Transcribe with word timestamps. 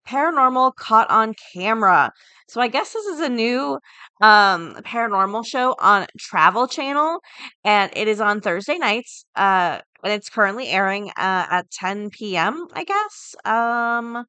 Paranormal 0.07 0.75
Caught 0.75 1.09
on 1.09 1.33
Camera. 1.53 2.11
So 2.47 2.61
I 2.61 2.67
guess 2.67 2.93
this 2.93 3.05
is 3.05 3.19
a 3.21 3.29
new 3.29 3.79
um 4.21 4.75
paranormal 4.85 5.45
show 5.45 5.75
on 5.79 6.07
Travel 6.19 6.67
Channel 6.67 7.19
and 7.63 7.91
it 7.95 8.07
is 8.07 8.21
on 8.21 8.41
Thursday 8.41 8.77
nights. 8.77 9.25
Uh 9.35 9.79
and 10.03 10.13
it's 10.13 10.29
currently 10.29 10.67
airing 10.67 11.09
uh, 11.11 11.47
at 11.49 11.71
10 11.71 12.09
p.m., 12.09 12.67
I 12.73 12.83
guess. 12.83 13.35
Um 13.45 14.25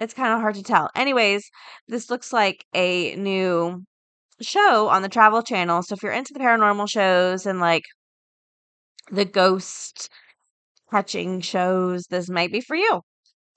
it's 0.00 0.14
kind 0.14 0.32
of 0.32 0.40
hard 0.40 0.54
to 0.56 0.62
tell. 0.62 0.90
Anyways, 0.96 1.50
this 1.88 2.10
looks 2.10 2.32
like 2.32 2.64
a 2.74 3.14
new 3.16 3.84
show 4.40 4.88
on 4.88 5.02
the 5.02 5.08
Travel 5.08 5.42
Channel. 5.42 5.82
So 5.82 5.94
if 5.94 6.02
you're 6.02 6.12
into 6.12 6.32
the 6.32 6.40
paranormal 6.40 6.88
shows 6.88 7.46
and 7.46 7.60
like 7.60 7.84
the 9.10 9.24
ghost 9.24 10.10
catching 10.90 11.40
shows, 11.40 12.06
this 12.10 12.28
might 12.28 12.52
be 12.52 12.60
for 12.60 12.76
you. 12.76 13.02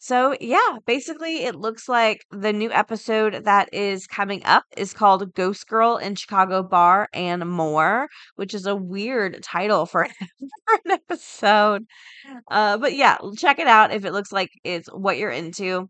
So, 0.03 0.35
yeah, 0.41 0.79
basically, 0.85 1.45
it 1.45 1.55
looks 1.55 1.87
like 1.87 2.25
the 2.29 2.51
new 2.51 2.69
episode 2.73 3.45
that 3.45 3.73
is 3.73 4.05
coming 4.05 4.43
up 4.43 4.65
is 4.75 4.93
called 4.93 5.33
Ghost 5.33 5.65
Girl 5.65 5.95
in 5.95 6.15
Chicago 6.15 6.61
Bar 6.61 7.07
and 7.13 7.49
More, 7.49 8.09
which 8.35 8.53
is 8.53 8.65
a 8.65 8.75
weird 8.75 9.41
title 9.41 9.85
for, 9.85 10.03
an 10.85 10.91
episode. 10.91 11.85
Uh, 12.51 12.77
but 12.79 12.95
yeah, 12.95 13.17
check 13.37 13.59
it 13.59 13.67
out 13.67 13.93
if 13.93 14.03
it 14.03 14.11
looks 14.11 14.33
like 14.33 14.49
it's 14.65 14.89
what 14.89 15.17
you're 15.17 15.31
into. 15.31 15.89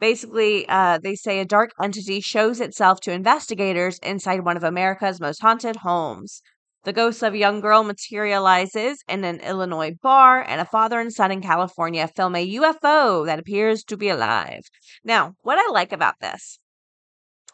Basically, 0.00 0.68
uh, 0.68 0.98
they 1.02 1.16
say 1.16 1.40
a 1.40 1.44
dark 1.44 1.72
entity 1.82 2.20
shows 2.20 2.60
itself 2.60 3.00
to 3.00 3.12
investigators 3.12 3.98
inside 4.04 4.44
one 4.44 4.56
of 4.56 4.62
America's 4.64 5.20
most 5.20 5.42
haunted 5.42 5.76
homes. 5.76 6.42
The 6.84 6.92
ghost 6.92 7.22
of 7.22 7.34
a 7.34 7.38
young 7.38 7.60
girl 7.60 7.82
materializes 7.82 9.02
in 9.08 9.24
an 9.24 9.40
Illinois 9.40 9.94
bar, 10.00 10.42
and 10.42 10.60
a 10.60 10.64
father 10.64 11.00
and 11.00 11.12
son 11.12 11.30
in 11.30 11.42
California 11.42 12.08
film 12.08 12.34
a 12.34 12.54
UFO 12.56 13.26
that 13.26 13.38
appears 13.38 13.84
to 13.84 13.96
be 13.96 14.08
alive. 14.08 14.62
Now, 15.04 15.34
what 15.42 15.58
I 15.58 15.70
like 15.72 15.92
about 15.92 16.14
this, 16.20 16.58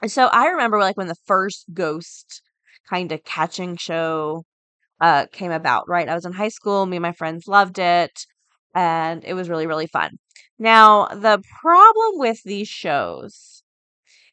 so 0.06 0.26
I 0.26 0.46
remember 0.48 0.78
like 0.78 0.96
when 0.96 1.08
the 1.08 1.16
first 1.26 1.66
ghost 1.72 2.42
kind 2.88 3.12
of 3.12 3.24
catching 3.24 3.76
show 3.76 4.44
uh, 5.00 5.26
came 5.32 5.50
about, 5.50 5.88
right? 5.88 6.08
I 6.08 6.14
was 6.14 6.24
in 6.26 6.32
high 6.32 6.48
school, 6.48 6.86
me 6.86 6.96
and 6.96 7.02
my 7.02 7.12
friends 7.12 7.48
loved 7.48 7.78
it, 7.78 8.26
and 8.74 9.24
it 9.24 9.34
was 9.34 9.48
really, 9.48 9.66
really 9.66 9.86
fun. 9.86 10.18
Now, 10.58 11.06
the 11.06 11.42
problem 11.60 12.18
with 12.18 12.42
these 12.44 12.68
shows 12.68 13.62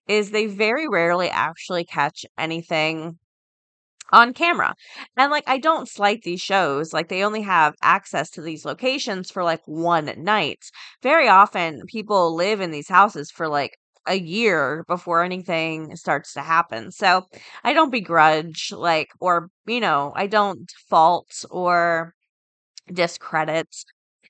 is 0.07 0.31
they 0.31 0.45
very 0.47 0.87
rarely 0.87 1.29
actually 1.29 1.85
catch 1.85 2.25
anything 2.37 3.17
on 4.11 4.33
camera. 4.33 4.75
And 5.17 5.31
like 5.31 5.43
I 5.47 5.57
don't 5.57 5.89
slight 5.89 6.21
these 6.23 6.41
shows, 6.41 6.93
like 6.93 7.09
they 7.09 7.23
only 7.23 7.41
have 7.41 7.75
access 7.81 8.29
to 8.31 8.41
these 8.41 8.65
locations 8.65 9.31
for 9.31 9.43
like 9.43 9.61
one 9.65 10.11
night. 10.17 10.59
Very 11.01 11.27
often 11.27 11.81
people 11.87 12.35
live 12.35 12.61
in 12.61 12.71
these 12.71 12.89
houses 12.89 13.31
for 13.31 13.47
like 13.47 13.77
a 14.07 14.15
year 14.15 14.83
before 14.87 15.23
anything 15.23 15.95
starts 15.95 16.33
to 16.33 16.41
happen. 16.41 16.91
So 16.91 17.27
I 17.63 17.73
don't 17.73 17.91
begrudge 17.91 18.71
like 18.71 19.09
or 19.19 19.49
you 19.67 19.79
know, 19.79 20.11
I 20.15 20.27
don't 20.27 20.69
fault 20.89 21.45
or 21.49 22.13
discredit 22.91 23.67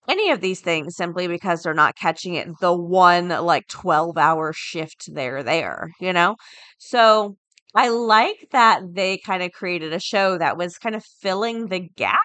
any 0.07 0.31
of 0.31 0.41
these 0.41 0.61
things 0.61 0.95
simply 0.95 1.27
because 1.27 1.63
they're 1.63 1.73
not 1.73 1.95
catching 1.95 2.35
it 2.35 2.47
the 2.61 2.73
one 2.75 3.29
like 3.29 3.67
12 3.67 4.17
hour 4.17 4.53
shift 4.53 5.13
they're 5.13 5.43
there, 5.43 5.91
you 5.99 6.13
know? 6.13 6.35
So 6.77 7.37
I 7.73 7.89
like 7.89 8.49
that 8.51 8.81
they 8.93 9.17
kind 9.17 9.43
of 9.43 9.51
created 9.51 9.93
a 9.93 9.99
show 9.99 10.37
that 10.37 10.57
was 10.57 10.77
kind 10.77 10.95
of 10.95 11.03
filling 11.05 11.67
the 11.67 11.79
gap 11.79 12.21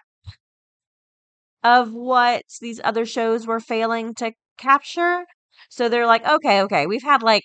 of 1.63 1.93
what 1.93 2.45
these 2.61 2.81
other 2.85 3.05
shows 3.05 3.47
were 3.47 3.61
failing 3.61 4.15
to 4.15 4.33
capture. 4.57 5.27
So 5.69 5.89
they're 5.89 6.07
like, 6.07 6.27
okay, 6.27 6.63
okay, 6.63 6.87
we've 6.87 7.03
had 7.03 7.23
like 7.23 7.45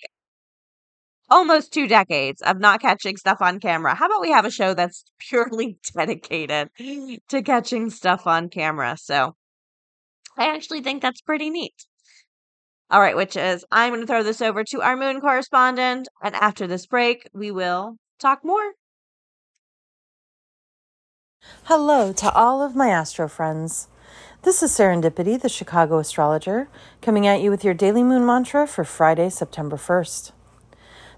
almost 1.30 1.72
two 1.72 1.88
decades 1.88 2.42
of 2.42 2.60
not 2.60 2.80
catching 2.80 3.16
stuff 3.16 3.38
on 3.40 3.58
camera. 3.58 3.94
How 3.94 4.06
about 4.06 4.20
we 4.20 4.30
have 4.30 4.44
a 4.44 4.50
show 4.50 4.74
that's 4.74 5.04
purely 5.18 5.78
dedicated 5.94 6.70
to 7.28 7.42
catching 7.42 7.90
stuff 7.90 8.26
on 8.26 8.48
camera? 8.48 8.96
So 8.98 9.34
I 10.36 10.54
actually 10.54 10.82
think 10.82 11.00
that's 11.00 11.22
pretty 11.22 11.48
neat. 11.48 11.86
All 12.92 13.00
right, 13.00 13.16
witches, 13.16 13.64
I'm 13.72 13.88
going 13.88 14.02
to 14.02 14.06
throw 14.06 14.22
this 14.22 14.42
over 14.42 14.64
to 14.64 14.82
our 14.82 14.98
moon 14.98 15.22
correspondent. 15.22 16.08
And 16.22 16.34
after 16.34 16.66
this 16.66 16.84
break, 16.84 17.26
we 17.32 17.50
will 17.50 17.96
talk 18.18 18.44
more. 18.44 18.72
Hello 21.64 22.12
to 22.12 22.30
all 22.32 22.62
of 22.62 22.76
my 22.76 22.90
astro 22.90 23.28
friends. 23.28 23.88
This 24.42 24.62
is 24.62 24.72
Serendipity, 24.72 25.40
the 25.40 25.48
Chicago 25.48 26.00
astrologer, 26.00 26.68
coming 27.00 27.26
at 27.26 27.40
you 27.40 27.48
with 27.48 27.64
your 27.64 27.72
daily 27.72 28.02
moon 28.02 28.26
mantra 28.26 28.66
for 28.66 28.84
Friday, 28.84 29.30
September 29.30 29.78
1st. 29.78 30.32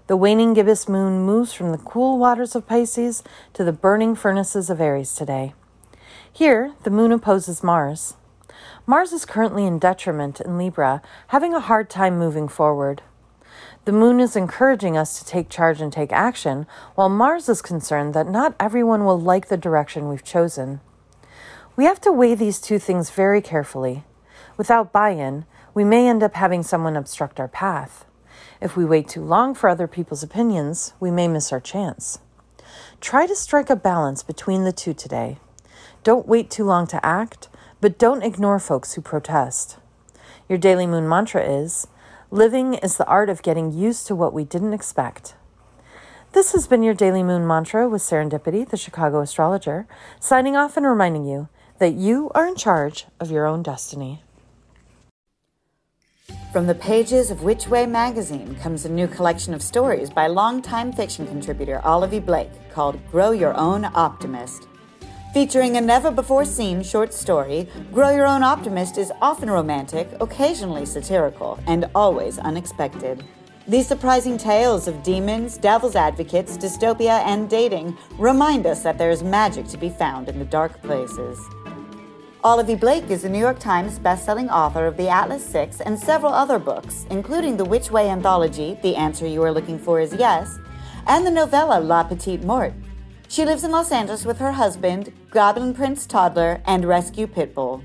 The 0.07 0.15
waning 0.15 0.53
gibbous 0.53 0.87
moon 0.87 1.25
moves 1.25 1.51
from 1.51 1.73
the 1.73 1.77
cool 1.77 2.17
waters 2.17 2.55
of 2.55 2.67
Pisces 2.67 3.21
to 3.51 3.65
the 3.65 3.73
burning 3.73 4.15
furnaces 4.15 4.69
of 4.69 4.79
Aries 4.79 5.13
today. 5.13 5.53
Here, 6.31 6.73
the 6.83 6.89
moon 6.89 7.11
opposes 7.11 7.61
Mars. 7.61 8.13
Mars 8.85 9.11
is 9.11 9.25
currently 9.25 9.65
in 9.65 9.79
detriment 9.79 10.39
in 10.39 10.57
Libra, 10.57 11.01
having 11.27 11.53
a 11.53 11.59
hard 11.59 11.89
time 11.89 12.17
moving 12.17 12.47
forward. 12.47 13.01
The 13.85 13.91
moon 13.91 14.19
is 14.19 14.35
encouraging 14.35 14.97
us 14.97 15.19
to 15.19 15.25
take 15.25 15.49
charge 15.49 15.81
and 15.81 15.93
take 15.93 16.11
action, 16.11 16.65
while 16.95 17.09
Mars 17.09 17.47
is 17.49 17.61
concerned 17.61 18.13
that 18.13 18.27
not 18.27 18.55
everyone 18.59 19.05
will 19.05 19.19
like 19.19 19.47
the 19.47 19.57
direction 19.57 20.09
we've 20.09 20.23
chosen. 20.23 20.81
We 21.75 21.85
have 21.85 22.01
to 22.01 22.11
weigh 22.11 22.35
these 22.35 22.59
two 22.59 22.79
things 22.79 23.09
very 23.09 23.41
carefully. 23.41 24.03
Without 24.57 24.91
buy 24.91 25.09
in, 25.11 25.45
we 25.73 25.83
may 25.83 26.07
end 26.07 26.23
up 26.23 26.35
having 26.35 26.63
someone 26.63 26.95
obstruct 26.95 27.39
our 27.39 27.47
path. 27.47 28.05
If 28.61 28.77
we 28.77 28.85
wait 28.85 29.07
too 29.07 29.21
long 29.21 29.53
for 29.53 29.69
other 29.69 29.87
people's 29.87 30.23
opinions, 30.23 30.93
we 30.99 31.11
may 31.11 31.27
miss 31.27 31.51
our 31.51 31.59
chance. 31.59 32.19
Try 33.01 33.27
to 33.27 33.35
strike 33.35 33.69
a 33.69 33.75
balance 33.75 34.23
between 34.23 34.63
the 34.63 34.71
two 34.71 34.93
today. 34.93 35.37
Don't 36.03 36.27
wait 36.27 36.49
too 36.49 36.63
long 36.63 36.87
to 36.87 37.05
act, 37.05 37.49
but 37.81 37.97
don't 37.97 38.23
ignore 38.23 38.59
folks 38.59 38.93
who 38.93 39.01
protest. 39.01 39.77
Your 40.47 40.57
daily 40.57 40.87
moon 40.87 41.07
mantra 41.07 41.43
is 41.43 41.87
Living 42.31 42.73
is 42.73 42.97
the 42.97 43.05
art 43.05 43.29
of 43.29 43.43
getting 43.43 43.71
used 43.71 44.07
to 44.07 44.15
what 44.15 44.33
we 44.33 44.43
didn't 44.43 44.73
expect. 44.73 45.35
This 46.33 46.51
has 46.51 46.67
been 46.67 46.83
your 46.83 46.93
daily 46.93 47.23
moon 47.23 47.47
mantra 47.47 47.87
with 47.87 48.01
Serendipity, 48.01 48.67
the 48.67 48.75
Chicago 48.75 49.21
astrologer, 49.21 49.87
signing 50.19 50.55
off 50.55 50.75
and 50.75 50.85
reminding 50.85 51.25
you 51.25 51.47
that 51.79 51.93
you 51.93 52.31
are 52.35 52.47
in 52.47 52.55
charge 52.55 53.05
of 53.19 53.31
your 53.31 53.45
own 53.45 53.63
destiny. 53.63 54.21
From 56.51 56.67
the 56.67 56.75
pages 56.75 57.31
of 57.31 57.43
Witch 57.43 57.67
Way 57.67 57.85
magazine 57.85 58.55
comes 58.55 58.85
a 58.85 58.89
new 58.89 59.07
collection 59.07 59.53
of 59.53 59.61
stories 59.61 60.09
by 60.09 60.27
longtime 60.27 60.91
fiction 60.93 61.27
contributor 61.27 61.81
Olivia 61.85 62.21
Blake 62.21 62.71
called 62.71 62.99
Grow 63.11 63.31
Your 63.31 63.53
Own 63.55 63.85
Optimist. 63.93 64.67
Featuring 65.35 65.75
a 65.75 65.81
never 65.81 66.11
before 66.11 66.45
seen 66.45 66.81
short 66.81 67.13
story, 67.13 67.67
Grow 67.91 68.09
Your 68.15 68.25
Own 68.25 68.41
Optimist 68.41 68.97
is 68.97 69.11
often 69.21 69.49
romantic, 69.49 70.07
occasionally 70.21 70.85
satirical, 70.85 71.59
and 71.67 71.89
always 71.93 72.39
unexpected. 72.39 73.21
These 73.67 73.85
surprising 73.85 74.37
tales 74.37 74.87
of 74.87 75.03
demons, 75.03 75.57
devil's 75.57 75.97
advocates, 75.97 76.57
dystopia, 76.57 77.19
and 77.25 77.49
dating 77.49 77.97
remind 78.17 78.65
us 78.65 78.81
that 78.83 78.97
there 78.97 79.09
is 79.09 79.23
magic 79.23 79.67
to 79.67 79.77
be 79.77 79.89
found 79.89 80.29
in 80.29 80.39
the 80.39 80.45
dark 80.45 80.81
places. 80.83 81.37
Olivia 82.45 82.77
Blake 82.77 83.09
is 83.09 83.25
a 83.25 83.29
New 83.29 83.37
York 83.37 83.59
Times 83.59 83.99
bestselling 83.99 84.49
author 84.49 84.85
of 84.85 84.95
The 84.95 85.09
Atlas 85.09 85.45
Six 85.45 85.81
and 85.81 85.99
several 85.99 86.31
other 86.31 86.59
books, 86.59 87.05
including 87.09 87.57
the 87.57 87.65
Witch 87.65 87.91
Way 87.91 88.09
anthology, 88.09 88.79
The 88.81 88.95
Answer 88.95 89.27
You 89.27 89.43
Are 89.43 89.51
Looking 89.51 89.79
For 89.79 89.99
Is 89.99 90.13
Yes, 90.13 90.59
and 91.07 91.27
the 91.27 91.31
novella 91.31 91.81
La 91.81 92.05
Petite 92.05 92.45
Mort. 92.45 92.71
She 93.27 93.43
lives 93.43 93.63
in 93.63 93.71
Los 93.71 93.91
Angeles 93.91 94.25
with 94.25 94.37
her 94.37 94.53
husband, 94.53 95.11
Goblin 95.29 95.73
Prince 95.73 96.05
Toddler, 96.05 96.61
and 96.65 96.85
Rescue 96.85 97.27
Pitbull. 97.27 97.83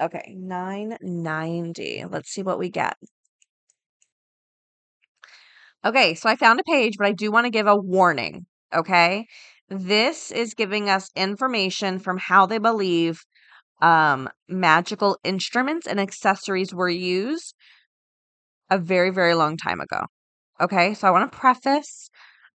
Okay, 0.00 0.34
990. 0.36 2.04
Let's 2.06 2.30
see 2.30 2.42
what 2.42 2.58
we 2.58 2.70
get. 2.70 2.96
Okay, 5.84 6.14
so 6.14 6.28
I 6.28 6.36
found 6.36 6.60
a 6.60 6.64
page, 6.64 6.96
but 6.98 7.06
I 7.06 7.12
do 7.12 7.30
want 7.30 7.44
to 7.44 7.50
give 7.50 7.66
a 7.66 7.76
warning. 7.76 8.46
Okay. 8.74 9.26
This 9.68 10.30
is 10.30 10.54
giving 10.54 10.88
us 10.90 11.10
information 11.16 11.98
from 11.98 12.18
how 12.18 12.46
they 12.46 12.58
believe 12.58 13.20
um, 13.82 14.28
magical 14.48 15.18
instruments 15.24 15.86
and 15.86 16.00
accessories 16.00 16.74
were 16.74 16.88
used 16.88 17.54
a 18.70 18.78
very, 18.78 19.10
very 19.10 19.34
long 19.34 19.56
time 19.56 19.80
ago. 19.80 20.04
Okay, 20.60 20.94
so 20.94 21.08
I 21.08 21.10
want 21.10 21.30
to 21.30 21.38
preface 21.38 22.08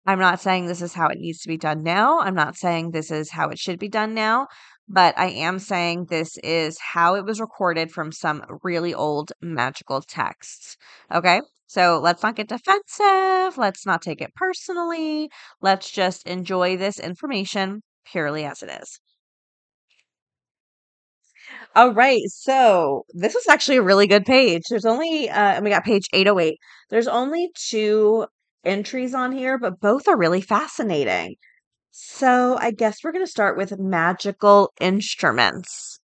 I'm 0.05 0.19
not 0.19 0.41
saying 0.41 0.65
this 0.65 0.81
is 0.81 0.93
how 0.93 1.07
it 1.07 1.19
needs 1.19 1.39
to 1.41 1.47
be 1.47 1.57
done 1.57 1.83
now. 1.83 2.19
I'm 2.19 2.35
not 2.35 2.55
saying 2.55 2.91
this 2.91 3.11
is 3.11 3.29
how 3.29 3.49
it 3.49 3.59
should 3.59 3.79
be 3.79 3.89
done 3.89 4.13
now, 4.13 4.47
but 4.87 5.17
I 5.17 5.27
am 5.27 5.59
saying 5.59 6.05
this 6.05 6.37
is 6.43 6.79
how 6.79 7.15
it 7.15 7.25
was 7.25 7.39
recorded 7.39 7.91
from 7.91 8.11
some 8.11 8.43
really 8.63 8.93
old 8.93 9.31
magical 9.41 10.01
texts. 10.01 10.77
Okay, 11.13 11.41
so 11.67 11.99
let's 11.99 12.23
not 12.23 12.35
get 12.35 12.47
defensive. 12.49 13.57
Let's 13.57 13.85
not 13.85 14.01
take 14.01 14.21
it 14.21 14.33
personally. 14.35 15.29
Let's 15.61 15.91
just 15.91 16.25
enjoy 16.27 16.77
this 16.77 16.99
information 16.99 17.81
purely 18.05 18.45
as 18.45 18.63
it 18.63 18.71
is. 18.81 18.99
All 21.75 21.93
right. 21.93 22.21
So 22.27 23.05
this 23.13 23.33
was 23.33 23.47
actually 23.47 23.77
a 23.77 23.81
really 23.83 24.07
good 24.07 24.25
page. 24.25 24.63
There's 24.69 24.85
only, 24.85 25.29
uh, 25.29 25.33
and 25.53 25.63
we 25.63 25.69
got 25.71 25.83
page 25.83 26.07
808. 26.13 26.59
There's 26.89 27.07
only 27.07 27.51
two 27.55 28.27
entries 28.63 29.13
on 29.13 29.31
here, 29.31 29.57
but 29.57 29.79
both 29.79 30.07
are 30.07 30.17
really 30.17 30.41
fascinating. 30.41 31.35
So 31.91 32.57
I 32.59 32.71
guess 32.71 33.03
we're 33.03 33.13
going 33.13 33.25
to 33.25 33.31
start 33.31 33.57
with 33.57 33.79
magical 33.79 34.73
instruments. 34.81 35.99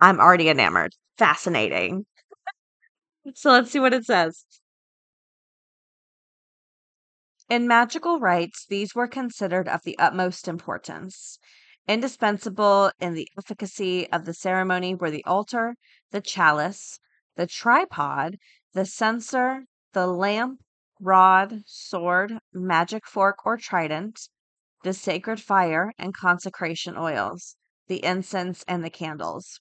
I'm 0.00 0.20
already 0.20 0.48
enamored. 0.50 0.94
Fascinating. 1.18 2.06
so 3.34 3.50
let's 3.50 3.70
see 3.70 3.80
what 3.80 3.94
it 3.94 4.04
says. 4.04 4.44
In 7.48 7.66
magical 7.66 8.20
rites, 8.20 8.66
these 8.66 8.94
were 8.94 9.08
considered 9.08 9.66
of 9.66 9.82
the 9.82 9.98
utmost 9.98 10.46
importance. 10.46 11.38
Indispensable 11.86 12.92
in 12.98 13.12
the 13.12 13.28
efficacy 13.36 14.10
of 14.10 14.24
the 14.24 14.32
ceremony 14.32 14.94
were 14.94 15.10
the 15.10 15.24
altar, 15.24 15.76
the 16.12 16.22
chalice, 16.22 16.98
the 17.36 17.46
tripod, 17.46 18.38
the 18.72 18.86
censer, 18.86 19.66
the 19.92 20.06
lamp, 20.06 20.60
rod, 20.98 21.62
sword, 21.66 22.38
magic 22.54 23.06
fork 23.06 23.44
or 23.44 23.58
trident, 23.58 24.30
the 24.82 24.94
sacred 24.94 25.42
fire 25.42 25.92
and 25.98 26.16
consecration 26.16 26.96
oils, 26.96 27.56
the 27.86 28.02
incense 28.02 28.64
and 28.66 28.82
the 28.82 28.88
candles. 28.88 29.60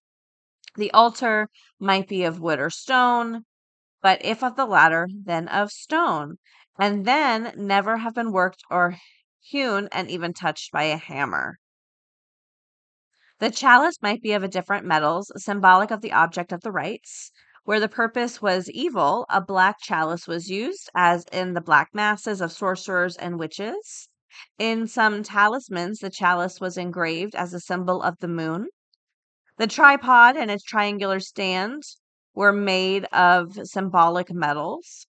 The 0.75 0.91
altar 0.91 1.49
might 1.77 2.07
be 2.07 2.23
of 2.23 2.39
wood 2.39 2.59
or 2.59 2.69
stone, 2.69 3.43
but 4.01 4.23
if 4.23 4.41
of 4.41 4.55
the 4.55 4.65
latter, 4.65 5.09
then 5.13 5.49
of 5.49 5.73
stone, 5.73 6.37
and 6.79 7.05
then 7.05 7.53
never 7.57 7.97
have 7.97 8.15
been 8.15 8.31
worked 8.31 8.63
or 8.69 8.97
hewn 9.41 9.89
and 9.91 10.09
even 10.09 10.33
touched 10.33 10.71
by 10.71 10.83
a 10.83 10.95
hammer. 10.95 11.59
The 13.43 13.51
chalice 13.51 14.01
might 14.01 14.21
be 14.21 14.31
of 14.31 14.41
a 14.41 14.47
different 14.47 14.85
metals, 14.85 15.29
symbolic 15.35 15.91
of 15.91 15.99
the 15.99 16.13
object 16.13 16.53
of 16.53 16.61
the 16.61 16.71
rites. 16.71 17.29
Where 17.65 17.81
the 17.81 17.89
purpose 17.89 18.41
was 18.41 18.71
evil, 18.71 19.25
a 19.29 19.41
black 19.41 19.81
chalice 19.81 20.29
was 20.29 20.49
used, 20.49 20.89
as 20.95 21.25
in 21.29 21.53
the 21.53 21.59
black 21.59 21.89
masses 21.93 22.39
of 22.39 22.53
sorcerers 22.53 23.17
and 23.17 23.37
witches. 23.37 24.07
In 24.57 24.87
some 24.87 25.23
talismans, 25.23 25.99
the 25.99 26.09
chalice 26.09 26.61
was 26.61 26.77
engraved 26.77 27.35
as 27.35 27.53
a 27.53 27.59
symbol 27.59 28.01
of 28.01 28.15
the 28.19 28.29
moon. 28.29 28.69
The 29.57 29.67
tripod 29.67 30.37
and 30.37 30.49
its 30.49 30.63
triangular 30.63 31.19
stand 31.19 31.83
were 32.33 32.53
made 32.53 33.03
of 33.11 33.67
symbolic 33.67 34.31
metals. 34.31 35.05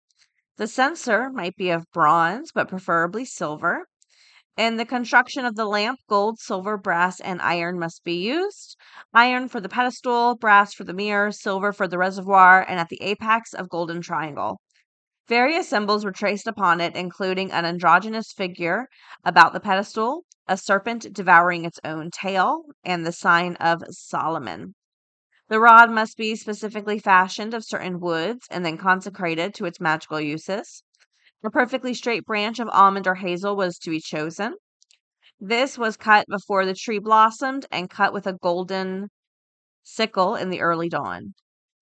The 0.56 0.66
censer 0.66 1.30
might 1.30 1.54
be 1.54 1.70
of 1.70 1.88
bronze, 1.92 2.50
but 2.50 2.68
preferably 2.68 3.26
silver. 3.26 3.86
In 4.56 4.76
the 4.76 4.86
construction 4.86 5.44
of 5.44 5.56
the 5.56 5.64
lamp, 5.64 5.98
gold, 6.08 6.38
silver, 6.38 6.76
brass, 6.76 7.18
and 7.18 7.42
iron 7.42 7.76
must 7.76 8.04
be 8.04 8.14
used. 8.14 8.76
Iron 9.12 9.48
for 9.48 9.60
the 9.60 9.68
pedestal, 9.68 10.36
brass 10.36 10.72
for 10.72 10.84
the 10.84 10.92
mirror, 10.92 11.32
silver 11.32 11.72
for 11.72 11.88
the 11.88 11.98
reservoir, 11.98 12.64
and 12.68 12.78
at 12.78 12.88
the 12.88 13.02
apex 13.02 13.52
of 13.52 13.68
golden 13.68 14.00
triangle. 14.00 14.60
Various 15.26 15.68
symbols 15.68 16.04
were 16.04 16.12
traced 16.12 16.46
upon 16.46 16.80
it, 16.80 16.94
including 16.94 17.50
an 17.50 17.64
androgynous 17.64 18.32
figure 18.32 18.86
about 19.24 19.54
the 19.54 19.60
pedestal, 19.60 20.22
a 20.46 20.56
serpent 20.56 21.12
devouring 21.12 21.64
its 21.64 21.80
own 21.82 22.12
tail, 22.12 22.62
and 22.84 23.04
the 23.04 23.10
sign 23.10 23.56
of 23.56 23.82
Solomon. 23.90 24.76
The 25.48 25.58
rod 25.58 25.90
must 25.90 26.16
be 26.16 26.36
specifically 26.36 27.00
fashioned 27.00 27.54
of 27.54 27.64
certain 27.64 27.98
woods 27.98 28.46
and 28.52 28.64
then 28.64 28.78
consecrated 28.78 29.52
to 29.54 29.64
its 29.64 29.80
magical 29.80 30.20
uses. 30.20 30.84
A 31.44 31.50
perfectly 31.50 31.92
straight 31.92 32.24
branch 32.24 32.58
of 32.58 32.70
almond 32.72 33.06
or 33.06 33.16
hazel 33.16 33.54
was 33.54 33.78
to 33.80 33.90
be 33.90 34.00
chosen. 34.00 34.54
This 35.38 35.76
was 35.76 35.98
cut 35.98 36.26
before 36.26 36.64
the 36.64 36.72
tree 36.72 36.98
blossomed 36.98 37.66
and 37.70 37.90
cut 37.90 38.14
with 38.14 38.26
a 38.26 38.32
golden 38.32 39.10
sickle 39.82 40.36
in 40.36 40.48
the 40.48 40.62
early 40.62 40.88
dawn. 40.88 41.34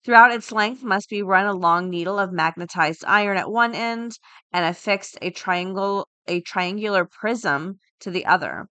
Throughout 0.03 0.33
its 0.33 0.51
length 0.51 0.83
must 0.83 1.07
be 1.09 1.21
run 1.21 1.45
a 1.45 1.53
long 1.53 1.89
needle 1.89 2.19
of 2.19 2.33
magnetized 2.33 3.05
iron 3.07 3.37
at 3.37 3.49
one 3.49 3.73
end 3.73 4.17
and 4.51 4.65
affixed 4.65 5.17
a 5.21 5.31
triangle 5.31 6.09
a 6.27 6.41
triangular 6.41 7.05
prism 7.05 7.79
to 8.01 8.11
the 8.11 8.25
other. 8.25 8.67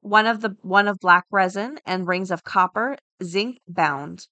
One 0.00 0.26
of 0.26 0.40
the 0.40 0.56
one 0.62 0.88
of 0.88 0.98
black 0.98 1.26
resin 1.30 1.78
and 1.86 2.08
rings 2.08 2.32
of 2.32 2.42
copper, 2.42 2.96
zinc 3.22 3.58
bound. 3.68 4.26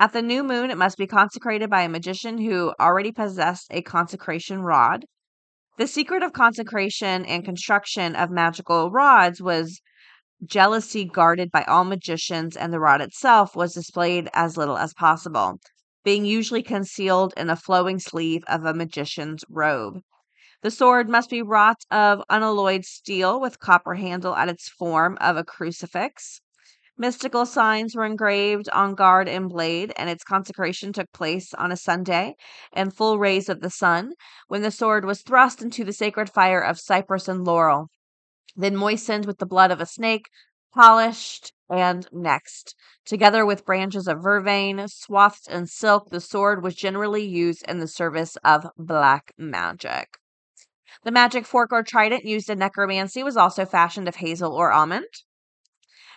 At 0.00 0.14
the 0.14 0.22
new 0.22 0.42
moon, 0.42 0.70
it 0.70 0.78
must 0.78 0.96
be 0.96 1.06
consecrated 1.06 1.68
by 1.68 1.82
a 1.82 1.88
magician 1.90 2.38
who 2.38 2.72
already 2.80 3.12
possessed 3.12 3.66
a 3.70 3.82
consecration 3.82 4.62
rod. 4.62 5.04
The 5.76 5.86
secret 5.86 6.22
of 6.22 6.32
consecration 6.32 7.26
and 7.26 7.44
construction 7.44 8.16
of 8.16 8.30
magical 8.30 8.90
rods 8.90 9.42
was 9.42 9.82
jealousy 10.42 11.04
guarded 11.04 11.50
by 11.50 11.64
all 11.64 11.84
magicians, 11.84 12.56
and 12.56 12.72
the 12.72 12.80
rod 12.80 13.02
itself 13.02 13.54
was 13.54 13.74
displayed 13.74 14.30
as 14.32 14.56
little 14.56 14.78
as 14.78 14.94
possible, 14.94 15.58
being 16.02 16.24
usually 16.24 16.62
concealed 16.62 17.34
in 17.36 17.50
a 17.50 17.54
flowing 17.54 17.98
sleeve 17.98 18.42
of 18.48 18.64
a 18.64 18.72
magician's 18.72 19.44
robe. 19.50 20.00
The 20.62 20.70
sword 20.70 21.10
must 21.10 21.28
be 21.28 21.42
wrought 21.42 21.82
of 21.90 22.22
unalloyed 22.30 22.86
steel 22.86 23.38
with 23.38 23.60
copper 23.60 23.96
handle 23.96 24.34
at 24.34 24.48
its 24.48 24.66
form 24.66 25.18
of 25.20 25.36
a 25.36 25.44
crucifix. 25.44 26.40
Mystical 27.00 27.46
signs 27.46 27.96
were 27.96 28.04
engraved 28.04 28.68
on 28.74 28.94
guard 28.94 29.26
and 29.26 29.48
blade, 29.48 29.90
and 29.96 30.10
its 30.10 30.22
consecration 30.22 30.92
took 30.92 31.10
place 31.12 31.54
on 31.54 31.72
a 31.72 31.76
Sunday 31.78 32.34
in 32.74 32.90
full 32.90 33.18
rays 33.18 33.48
of 33.48 33.62
the 33.62 33.70
sun, 33.70 34.12
when 34.48 34.60
the 34.60 34.70
sword 34.70 35.06
was 35.06 35.22
thrust 35.22 35.62
into 35.62 35.82
the 35.82 35.94
sacred 35.94 36.28
fire 36.28 36.60
of 36.60 36.78
cypress 36.78 37.26
and 37.26 37.42
laurel, 37.42 37.88
then 38.54 38.76
moistened 38.76 39.24
with 39.24 39.38
the 39.38 39.46
blood 39.46 39.70
of 39.70 39.80
a 39.80 39.86
snake, 39.86 40.26
polished, 40.74 41.54
and 41.70 42.06
next, 42.12 42.74
together 43.06 43.46
with 43.46 43.64
branches 43.64 44.06
of 44.06 44.18
vervain, 44.18 44.86
swathed 44.86 45.48
in 45.48 45.66
silk, 45.66 46.10
the 46.10 46.20
sword 46.20 46.62
was 46.62 46.74
generally 46.74 47.24
used 47.24 47.64
in 47.66 47.78
the 47.78 47.88
service 47.88 48.36
of 48.44 48.66
black 48.76 49.32
magic. 49.38 50.18
The 51.04 51.12
magic 51.12 51.46
fork 51.46 51.72
or 51.72 51.82
trident 51.82 52.26
used 52.26 52.50
in 52.50 52.58
necromancy 52.58 53.22
was 53.22 53.38
also 53.38 53.64
fashioned 53.64 54.06
of 54.06 54.16
hazel 54.16 54.52
or 54.52 54.70
almond. 54.70 55.06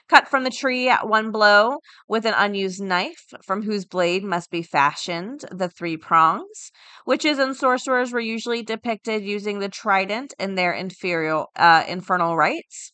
Cut 0.10 0.28
from 0.28 0.44
the 0.44 0.50
tree 0.50 0.90
at 0.90 1.08
one 1.08 1.32
blow 1.32 1.78
with 2.08 2.26
an 2.26 2.34
unused 2.36 2.82
knife, 2.82 3.34
from 3.44 3.64
whose 3.64 3.86
blade 3.86 4.24
must 4.24 4.52
be 4.52 4.62
fashioned 4.62 5.46
the 5.50 5.70
three 5.70 5.98
prongs. 5.98 6.72
Witches 7.06 7.40
and 7.40 7.56
sorcerers 7.56 8.12
were 8.12 8.20
usually 8.20 8.62
depicted 8.64 9.24
using 9.24 9.60
the 9.60 9.70
trident 9.70 10.34
in 10.38 10.56
their 10.56 10.74
inferior, 10.74 11.46
uh, 11.56 11.86
infernal 11.88 12.36
rites. 12.36 12.92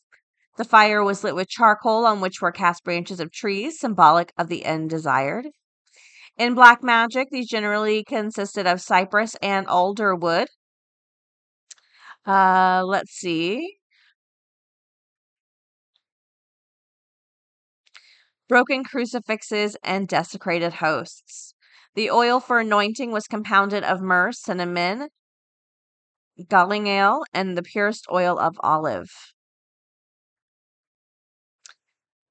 The 0.56 0.64
fire 0.64 1.02
was 1.02 1.24
lit 1.24 1.34
with 1.34 1.48
charcoal 1.48 2.06
on 2.06 2.20
which 2.20 2.40
were 2.40 2.52
cast 2.52 2.84
branches 2.84 3.18
of 3.18 3.32
trees, 3.32 3.80
symbolic 3.80 4.32
of 4.38 4.48
the 4.48 4.64
end 4.64 4.90
desired. 4.90 5.48
In 6.36 6.54
black 6.54 6.82
magic, 6.82 7.28
these 7.30 7.48
generally 7.48 8.04
consisted 8.04 8.66
of 8.66 8.80
cypress 8.80 9.36
and 9.42 9.66
alder 9.66 10.14
wood. 10.14 10.48
Uh, 12.26 12.82
let's 12.84 13.12
see. 13.12 13.79
Broken 18.50 18.82
crucifixes 18.82 19.76
and 19.84 20.08
desecrated 20.08 20.72
hosts. 20.72 21.54
The 21.94 22.10
oil 22.10 22.40
for 22.40 22.58
anointing 22.58 23.12
was 23.12 23.28
compounded 23.28 23.84
of 23.84 24.00
myrrh, 24.00 24.32
cinnamon, 24.32 25.10
galingale, 26.36 27.22
and 27.32 27.56
the 27.56 27.62
purest 27.62 28.06
oil 28.10 28.40
of 28.40 28.56
olive. 28.58 29.08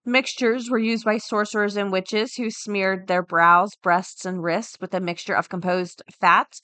Mixtures 0.04 0.70
were 0.70 0.78
used 0.78 1.06
by 1.06 1.20
sorcerers 1.20 1.78
and 1.78 1.90
witches 1.90 2.36
who 2.36 2.52
smeared 2.52 3.08
their 3.08 3.24
brows, 3.24 3.78
breasts, 3.82 4.26
and 4.26 4.44
wrists 4.44 4.76
with 4.82 4.94
a 4.94 5.00
mixture 5.00 5.36
of 5.36 5.48
composed 5.48 6.04
fat 6.12 6.60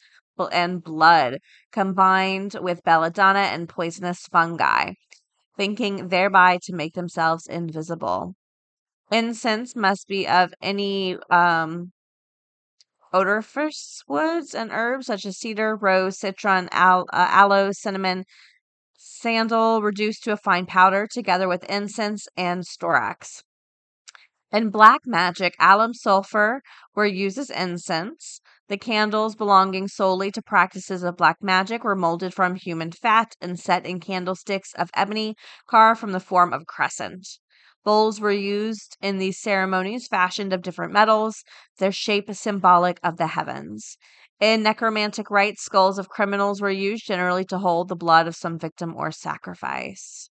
and 0.52 0.84
blood 0.84 1.40
combined 1.72 2.58
with 2.60 2.84
belladonna 2.84 3.40
and 3.40 3.70
poisonous 3.70 4.28
fungi, 4.30 4.96
thinking 5.56 6.10
thereby 6.10 6.60
to 6.64 6.76
make 6.76 6.94
themselves 6.94 7.48
invisible. 7.48 8.36
Incense 9.12 9.76
must 9.76 10.08
be 10.08 10.28
of 10.28 10.54
any 10.62 11.18
um, 11.30 11.92
odoriferous 13.14 14.04
woods 14.08 14.56
and 14.56 14.72
herbs 14.72 15.06
such 15.08 15.26
as 15.26 15.38
cedar, 15.38 15.76
rose, 15.76 16.20
citron, 16.20 16.68
al- 16.72 17.08
uh, 17.14 17.28
aloe, 17.30 17.72
cinnamon, 17.72 18.26
sandal 18.98 19.82
reduced 19.82 20.24
to 20.24 20.32
a 20.32 20.38
fine 20.38 20.66
powder 20.66 21.08
together 21.08 21.48
with 21.48 21.64
incense 21.70 22.28
and 22.36 22.64
storax. 22.64 23.44
In 24.52 24.70
black 24.70 25.02
magic, 25.06 25.56
alum 25.60 25.94
sulfur 25.94 26.62
were 26.96 27.06
used 27.06 27.38
as 27.38 27.50
incense. 27.50 28.42
The 28.68 28.78
candles 28.78 29.36
belonging 29.36 29.88
solely 29.88 30.32
to 30.32 30.42
practices 30.42 31.04
of 31.04 31.18
black 31.18 31.38
magic 31.42 31.84
were 31.84 31.96
molded 31.96 32.34
from 32.34 32.56
human 32.56 32.92
fat 32.92 33.36
and 33.40 33.60
set 33.60 33.86
in 33.86 34.00
candlesticks 34.00 34.74
of 34.74 34.90
ebony 34.96 35.36
carved 35.68 36.00
from 36.00 36.12
the 36.12 36.20
form 36.20 36.54
of 36.54 36.62
a 36.62 36.66
crescent. 36.66 37.28
Bowls 37.86 38.20
were 38.20 38.32
used 38.32 38.98
in 39.00 39.20
these 39.20 39.39
ceremonies, 39.39 40.08
fashioned 40.08 40.51
of 40.51 40.63
different 40.63 40.92
metals, 40.92 41.44
their 41.77 41.92
shape 41.92 42.30
is 42.30 42.39
symbolic 42.39 43.00
of 43.04 43.18
the 43.18 43.27
heavens. 43.27 43.98
In 44.39 44.63
necromantic 44.63 45.30
rites, 45.32 45.63
skulls 45.63 46.00
of 46.00 46.10
criminals 46.10 46.62
were 46.62 46.72
used 46.72 47.06
generally 47.06 47.46
to 47.46 47.60
hold 47.60 47.88
the 47.88 47.96
blood 47.96 48.27
of 48.27 48.36
some 48.36 48.58
victim 48.58 48.96
or 48.96 49.12
sacrifice. 49.12 50.30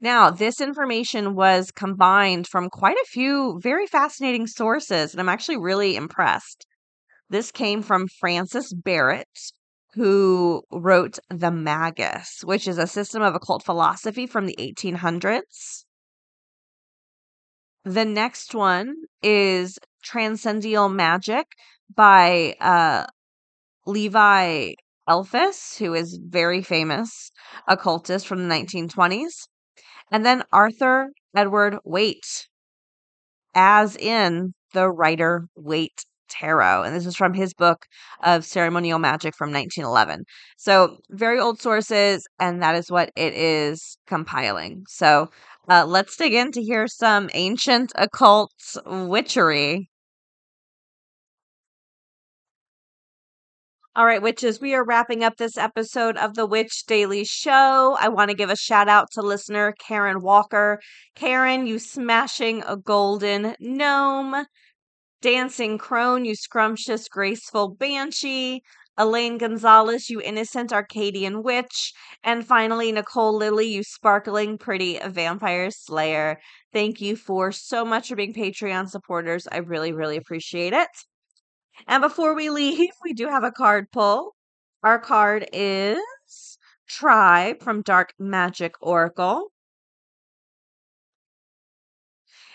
Now, 0.00 0.30
this 0.30 0.60
information 0.60 1.34
was 1.34 1.72
combined 1.72 2.46
from 2.46 2.70
quite 2.70 2.96
a 2.96 3.06
few 3.08 3.58
very 3.60 3.86
fascinating 3.88 4.46
sources, 4.46 5.12
and 5.12 5.20
I'm 5.20 5.28
actually 5.28 5.58
really 5.58 5.96
impressed. 5.96 6.66
This 7.28 7.50
came 7.50 7.82
from 7.82 8.06
Francis 8.20 8.72
Barrett, 8.72 9.52
who 9.98 10.62
wrote 10.70 11.18
The 11.28 11.50
Magus, 11.50 12.44
which 12.44 12.68
is 12.68 12.78
a 12.78 12.86
system 12.86 13.20
of 13.20 13.34
occult 13.34 13.64
philosophy 13.64 14.28
from 14.28 14.46
the 14.46 14.54
1800s. 14.56 15.84
The 17.84 18.04
next 18.04 18.54
one 18.54 18.94
is 19.24 19.76
Transcendental 20.04 20.88
Magic 20.88 21.46
by 21.92 22.54
uh, 22.60 23.06
Levi 23.86 24.74
Eliphas, 25.08 25.76
who 25.78 25.94
is 25.94 26.20
very 26.22 26.62
famous 26.62 27.32
occultist 27.66 28.24
from 28.28 28.46
the 28.46 28.54
1920s. 28.54 29.48
And 30.12 30.24
then 30.24 30.44
Arthur 30.52 31.08
Edward 31.34 31.78
Waite, 31.84 32.46
as 33.52 33.96
in 33.96 34.54
the 34.74 34.88
Rider 34.88 35.48
Waite 35.56 36.04
Tarot. 36.28 36.82
And 36.82 36.94
this 36.94 37.06
is 37.06 37.16
from 37.16 37.34
his 37.34 37.54
book 37.54 37.86
of 38.22 38.44
ceremonial 38.44 38.98
magic 38.98 39.34
from 39.36 39.52
1911. 39.52 40.24
So, 40.56 40.98
very 41.10 41.38
old 41.38 41.60
sources, 41.60 42.26
and 42.38 42.62
that 42.62 42.74
is 42.74 42.90
what 42.90 43.10
it 43.16 43.34
is 43.34 43.96
compiling. 44.06 44.84
So, 44.88 45.30
uh, 45.68 45.84
let's 45.86 46.16
dig 46.16 46.34
in 46.34 46.52
to 46.52 46.62
hear 46.62 46.86
some 46.88 47.28
ancient 47.34 47.92
occult 47.96 48.52
witchery. 48.86 49.88
All 53.98 54.06
right, 54.06 54.22
witches, 54.22 54.60
we 54.60 54.74
are 54.74 54.84
wrapping 54.84 55.24
up 55.24 55.38
this 55.38 55.58
episode 55.58 56.16
of 56.16 56.34
the 56.34 56.46
Witch 56.46 56.86
Daily 56.86 57.24
Show. 57.24 57.96
I 57.98 58.08
want 58.08 58.30
to 58.30 58.36
give 58.36 58.48
a 58.48 58.54
shout 58.54 58.88
out 58.88 59.10
to 59.14 59.22
listener 59.22 59.74
Karen 59.76 60.22
Walker. 60.22 60.78
Karen, 61.16 61.66
you 61.66 61.80
smashing 61.80 62.62
a 62.64 62.76
golden 62.76 63.56
gnome. 63.58 64.46
Dancing 65.20 65.78
Crone, 65.78 66.24
you 66.24 66.34
scrumptious, 66.34 67.08
graceful 67.08 67.68
banshee. 67.68 68.62
Elaine 68.96 69.38
Gonzalez, 69.38 70.10
you 70.10 70.20
innocent 70.20 70.72
Arcadian 70.72 71.42
witch. 71.42 71.92
And 72.24 72.44
finally, 72.46 72.90
Nicole 72.90 73.36
Lilly, 73.36 73.66
you 73.66 73.84
sparkling, 73.84 74.58
pretty 74.58 74.98
vampire 74.98 75.70
slayer. 75.70 76.40
Thank 76.72 77.00
you 77.00 77.14
for 77.14 77.52
so 77.52 77.84
much 77.84 78.08
for 78.08 78.16
being 78.16 78.34
Patreon 78.34 78.88
supporters. 78.88 79.46
I 79.50 79.58
really, 79.58 79.92
really 79.92 80.16
appreciate 80.16 80.72
it. 80.72 80.88
And 81.86 82.00
before 82.02 82.34
we 82.34 82.50
leave, 82.50 82.90
we 83.04 83.12
do 83.12 83.28
have 83.28 83.44
a 83.44 83.52
card 83.52 83.86
pull. 83.92 84.34
Our 84.82 84.98
card 84.98 85.48
is 85.52 86.00
Tribe 86.88 87.62
from 87.62 87.82
Dark 87.82 88.14
Magic 88.18 88.74
Oracle. 88.80 89.52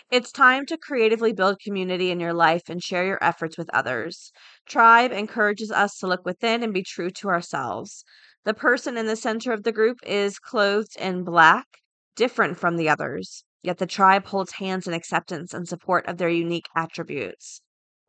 It's 0.10 0.32
time 0.32 0.66
to 0.68 0.78
creatively 0.78 1.34
build 1.34 1.60
community 1.60 2.10
in 2.10 2.22
your 2.22 2.32
life 2.34 2.70
and 2.70 2.82
share 2.82 3.06
your 3.06 3.22
efforts 3.22 3.58
with 3.58 3.70
others. 3.74 4.32
Tribe 4.66 5.12
encourages 5.12 5.72
us 5.72 5.98
to 5.98 6.08
look 6.08 6.24
within 6.24 6.64
and 6.64 6.74
be 6.74 6.84
true 6.84 7.10
to 7.10 7.28
ourselves. 7.28 8.06
The 8.46 8.54
person 8.54 8.96
in 8.96 9.08
the 9.08 9.18
center 9.18 9.52
of 9.52 9.64
the 9.64 9.74
group 9.74 9.98
is 10.06 10.40
clothed 10.40 10.96
in 10.96 11.26
black, 11.26 11.68
different 12.16 12.58
from 12.58 12.78
the 12.78 12.88
others, 12.88 13.44
yet 13.62 13.78
the 13.78 13.86
tribe 13.86 14.28
holds 14.28 14.54
hands 14.54 14.88
in 14.88 14.94
acceptance 14.94 15.54
and 15.54 15.68
support 15.68 16.06
of 16.08 16.18
their 16.18 16.30
unique 16.30 16.70
attributes. 16.78 17.60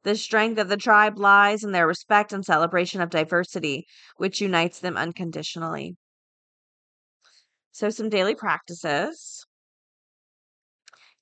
The 0.04 0.14
strength 0.14 0.60
of 0.60 0.68
the 0.68 0.76
tribe 0.76 1.18
lies 1.18 1.64
in 1.64 1.72
their 1.72 1.88
respect 1.88 2.32
and 2.32 2.44
celebration 2.44 3.00
of 3.00 3.10
diversity, 3.10 3.84
which 4.16 4.40
unites 4.40 4.78
them 4.78 4.96
unconditionally. 4.96 5.96
So, 7.72 7.90
some 7.90 8.08
daily 8.08 8.34
practices. 8.34 9.44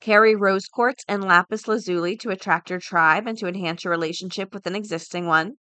Carry 0.03 0.35
rose 0.35 0.67
quartz 0.67 1.05
and 1.07 1.23
lapis 1.23 1.69
lazuli 1.69 2.17
to 2.17 2.31
attract 2.31 2.71
your 2.71 2.81
tribe 2.81 3.29
and 3.29 3.39
to 3.39 3.47
enhance 3.47 3.85
your 3.85 3.93
relationship 3.93 4.53
with 4.53 4.67
an 4.67 4.75
existing 4.75 5.27
one. 5.27 5.59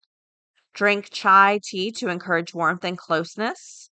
Drink 0.74 1.10
chai 1.12 1.60
tea 1.62 1.92
to 1.98 2.08
encourage 2.08 2.54
warmth 2.54 2.86
and 2.86 2.98
closeness. 2.98 3.90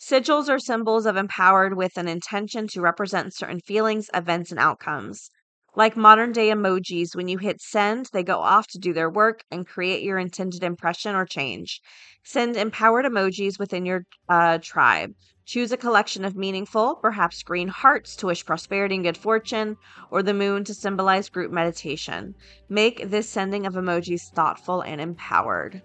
Sigils 0.00 0.48
are 0.48 0.58
symbols 0.58 1.04
of 1.04 1.16
empowered 1.18 1.76
with 1.76 1.98
an 1.98 2.08
intention 2.08 2.66
to 2.68 2.80
represent 2.80 3.34
certain 3.34 3.60
feelings, 3.60 4.08
events, 4.14 4.50
and 4.50 4.58
outcomes. 4.58 5.30
Like 5.74 5.96
modern 5.96 6.32
day 6.32 6.50
emojis, 6.50 7.16
when 7.16 7.28
you 7.28 7.38
hit 7.38 7.62
send, 7.62 8.10
they 8.12 8.22
go 8.22 8.40
off 8.40 8.66
to 8.68 8.78
do 8.78 8.92
their 8.92 9.08
work 9.08 9.42
and 9.50 9.66
create 9.66 10.02
your 10.02 10.18
intended 10.18 10.62
impression 10.62 11.14
or 11.14 11.24
change. 11.24 11.80
Send 12.22 12.56
empowered 12.56 13.06
emojis 13.06 13.58
within 13.58 13.86
your 13.86 14.04
uh, 14.28 14.58
tribe. 14.60 15.12
Choose 15.46 15.72
a 15.72 15.78
collection 15.78 16.26
of 16.26 16.36
meaningful, 16.36 16.96
perhaps 16.96 17.42
green 17.42 17.68
hearts 17.68 18.14
to 18.16 18.26
wish 18.26 18.44
prosperity 18.44 18.96
and 18.96 19.04
good 19.04 19.16
fortune, 19.16 19.76
or 20.10 20.22
the 20.22 20.34
moon 20.34 20.62
to 20.64 20.74
symbolize 20.74 21.30
group 21.30 21.50
meditation. 21.50 22.34
Make 22.68 23.10
this 23.10 23.28
sending 23.28 23.64
of 23.64 23.72
emojis 23.72 24.30
thoughtful 24.34 24.82
and 24.82 25.00
empowered. 25.00 25.80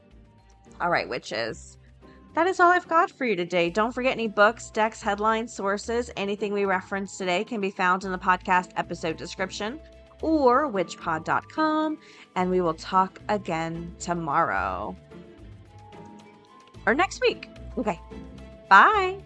All 0.82 0.90
right, 0.90 1.08
witches. 1.08 1.78
That 2.34 2.48
is 2.48 2.60
all 2.60 2.70
I've 2.70 2.88
got 2.88 3.10
for 3.10 3.26
you 3.26 3.36
today. 3.36 3.70
Don't 3.70 3.92
forget 3.92 4.12
any 4.14 4.28
books, 4.28 4.70
decks, 4.70 5.02
headlines, 5.02 5.52
sources, 5.54 6.12
anything 6.18 6.54
we 6.54 6.66
referenced 6.66 7.18
today 7.18 7.44
can 7.44 7.60
be 7.60 7.72
found 7.72 8.04
in 8.04 8.12
the 8.12 8.18
podcast 8.18 8.72
episode 8.76 9.18
description 9.18 9.80
or 10.22 10.72
witchpod.com. 10.72 11.98
And 12.36 12.50
we 12.52 12.62
will 12.62 12.76
talk 12.76 13.20
again 13.30 13.96
tomorrow 14.00 14.96
or 16.86 16.94
next 16.94 17.22
week. 17.22 17.50
Okay. 17.78 18.00
Bye. 18.70 19.18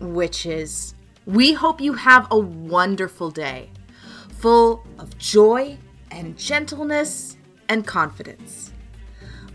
Witches, 0.00 0.94
we 1.26 1.52
hope 1.52 1.80
you 1.80 1.92
have 1.94 2.28
a 2.30 2.38
wonderful 2.38 3.30
day 3.30 3.70
full 4.38 4.84
of 4.98 5.18
joy 5.18 5.76
and 6.12 6.38
gentleness 6.38 7.36
and 7.68 7.86
confidence. 7.86 8.72